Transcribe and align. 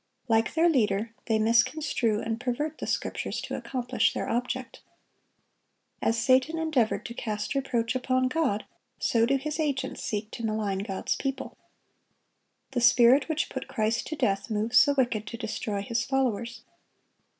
Like 0.27 0.55
their 0.55 0.67
leader, 0.67 1.13
they 1.27 1.37
misconstrue 1.37 2.21
and 2.21 2.39
pervert 2.39 2.79
the 2.79 2.87
Scriptures 2.87 3.39
to 3.41 3.55
accomplish 3.55 4.15
their 4.15 4.27
object. 4.27 4.81
As 6.01 6.17
Satan 6.17 6.57
endeavored 6.57 7.05
to 7.05 7.13
cast 7.13 7.53
reproach 7.53 7.93
upon 7.93 8.27
God, 8.27 8.65
so 8.97 9.27
do 9.27 9.37
his 9.37 9.59
agents 9.59 10.01
seek 10.03 10.31
to 10.31 10.43
malign 10.43 10.79
God's 10.79 11.15
people. 11.15 11.55
The 12.71 12.81
spirit 12.81 13.29
which 13.29 13.47
put 13.51 13.67
Christ 13.67 14.07
to 14.07 14.15
death 14.15 14.49
moves 14.49 14.83
the 14.83 14.95
wicked 14.95 15.27
to 15.27 15.37
destroy 15.37 15.83
His 15.83 16.03
followers. 16.03 16.63